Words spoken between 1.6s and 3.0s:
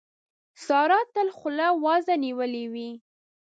وازه نيولې وي.